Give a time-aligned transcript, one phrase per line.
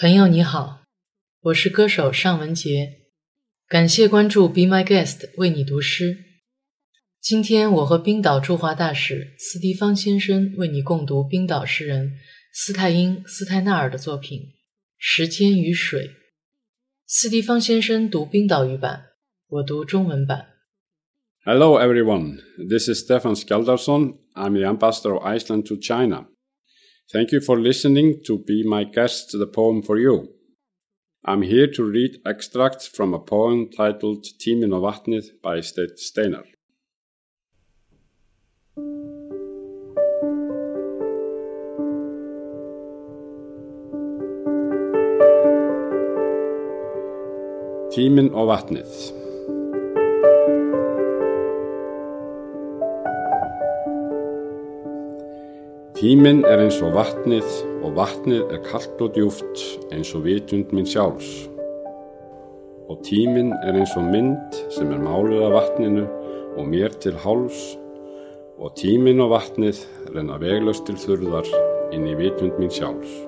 [0.00, 0.84] 朋友你好，
[1.40, 2.88] 我是歌手尚雯婕，
[3.66, 6.18] 感谢关注 Be My Guest 为你读诗。
[7.20, 12.12] 今天我和冰岛驻华大使斯蒂方先生为你共读冰岛诗人
[12.52, 14.38] 斯泰因斯泰纳尔的作品
[14.96, 16.06] 《时间与水》。
[17.04, 19.06] 斯蒂方先生读冰岛语版，
[19.48, 20.46] 我读中文版。
[21.44, 22.36] Hello everyone,
[22.68, 24.16] this is Stefan Skjaldarsson.
[24.34, 26.28] I'm the ambassador of Iceland to China.
[27.10, 30.28] Thank you for listening to Be My Guest, the poem for you.
[31.24, 36.44] I'm here to read extracts from a poem titled Tíminn og vatnið by Steinn Steinar.
[47.96, 49.17] Tíminn og vatnið
[55.98, 57.46] Tíminn er eins og vatnið
[57.82, 61.48] og vatnið er kallt og djúft eins og vitund minn sjálfs.
[62.86, 66.06] Og tíminn er eins og mynd sem er máluð af vatninu
[66.54, 67.58] og mér til háls
[68.62, 69.82] og tíminn og vatnið
[70.14, 71.50] renna veglaust til þurðar
[71.90, 73.18] inn í vitund minn sjálfs.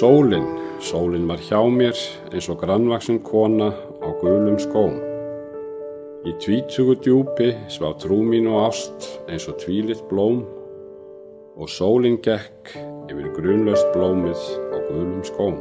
[0.00, 0.48] Sólinn,
[0.80, 4.96] sólinn var hjá mér eins og grannvaksin kona á gulum skóm.
[6.24, 10.38] Í tvítugu djúpi svá trú mín og ást eins og tvílitt blóm
[11.60, 12.70] og sólinn gekk
[13.12, 15.58] yfir grunlaust blómið á guðlum skóm.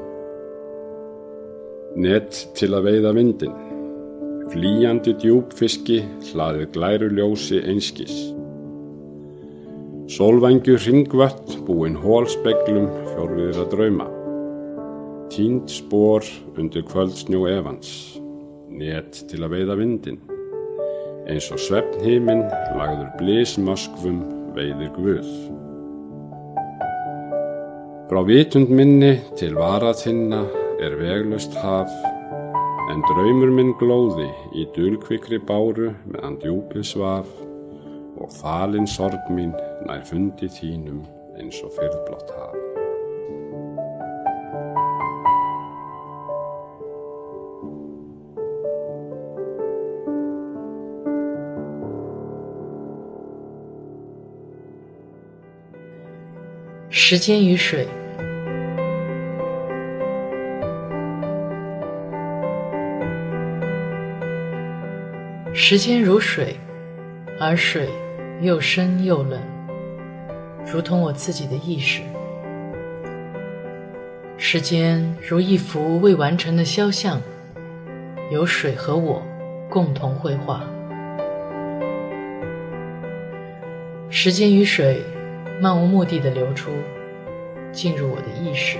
[1.99, 3.59] Nett til að veiða vindin,
[4.55, 5.99] flýjandi djúpfiski
[6.31, 8.15] hlaðið glæru ljósi einskis.
[10.15, 14.07] Sólvængu ringvött búinn hólspeglum fjórviðra drauma.
[15.27, 16.23] Tínd spór
[16.55, 18.13] undir kvöldsnjó evans,
[18.71, 20.23] nett til að veiða vindin
[21.29, 22.43] eins og svefnhíminn
[22.77, 24.19] lagður blísmöskvum
[24.55, 25.29] veiðir guð.
[28.09, 30.43] Frá vitund minni til varaðinna
[30.83, 31.93] er veglust haf,
[32.91, 34.27] en draumur minn glóði
[34.59, 37.31] í dulkvikri báru meðan djúpið svaf
[38.19, 39.55] og þalinn sorg mín
[39.87, 41.01] nær fundi þínum
[41.39, 42.72] eins og fyrðblott haf.《
[57.05, 57.85] 时间与水》
[65.53, 66.55] 时间如水，
[67.41, 67.89] 而水
[68.39, 69.37] 又深又冷，
[70.65, 72.01] 如同我自己的意识。
[74.37, 77.21] 时间如一幅未完成的肖像，
[78.31, 79.21] 由水和我
[79.69, 80.63] 共同绘画。
[84.09, 85.03] 时间与水
[85.63, 86.71] 漫无目的的流出，
[87.71, 88.77] 进入我的意识。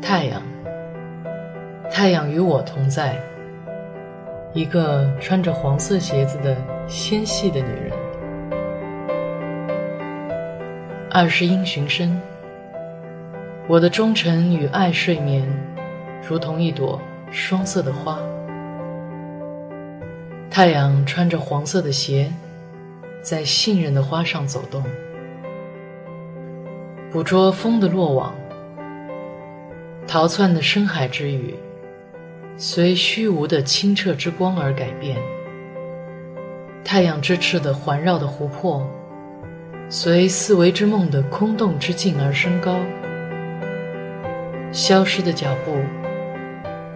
[0.00, 0.40] 太阳，
[1.90, 3.20] 太阳与我同在。
[4.52, 7.92] 一个穿着黄色鞋子的纤细的女人。
[11.10, 12.16] 二十音寻声。
[13.66, 15.44] 我的忠诚与爱睡眠，
[16.22, 17.00] 如同一朵
[17.32, 18.20] 双色的花。
[20.48, 22.32] 太阳穿着黄色的鞋，
[23.24, 24.84] 在信任的花上走动，
[27.10, 28.34] 捕捉风的落网，
[30.06, 31.54] 逃窜的深海之鱼。
[32.58, 35.16] 随虚无的清澈之光而改变，
[36.84, 38.86] 太阳之翅的环绕的湖泊，
[39.88, 42.76] 随四维之梦的空洞之境而升高。
[44.70, 45.78] 消失的脚步，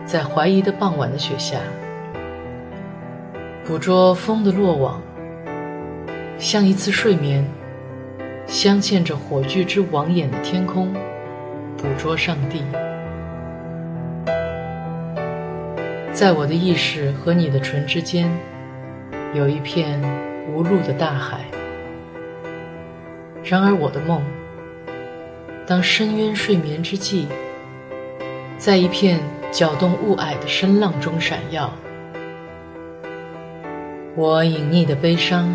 [0.05, 1.59] 在怀疑的傍晚的雪下，
[3.65, 5.03] 捕捉风的落网，
[6.39, 7.45] 像一次睡眠，
[8.47, 10.95] 镶嵌着火炬之网眼的天空，
[11.77, 12.63] 捕捉上帝。
[16.13, 18.31] 在我的意识和你的唇之间，
[19.35, 20.01] 有一片
[20.49, 21.41] 无路的大海。
[23.43, 24.23] 然而我的梦，
[25.67, 27.27] 当深渊睡眠之际，
[28.57, 29.19] 在一片
[29.51, 31.73] 搅动雾霭的声浪中闪耀。
[34.15, 35.49] 我隐匿的悲伤，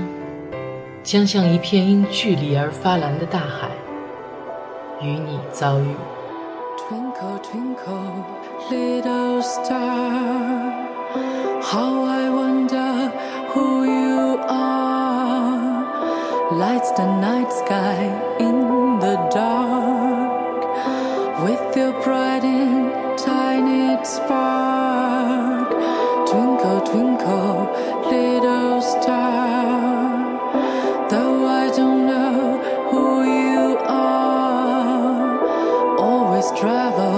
[1.04, 3.68] 将像一片因距离而发蓝的大海，
[5.02, 5.96] 与你遭遇。
[6.80, 8.24] Twinkle, twinkle,
[8.72, 10.72] little star,
[11.62, 13.12] how I wonder
[13.54, 15.84] who you are.
[16.54, 18.10] Lights the night sky
[18.40, 20.66] in the dark
[21.44, 25.70] with your bright and tiny spark.
[26.28, 27.63] Twinkle, twinkle,
[36.44, 37.13] just travel.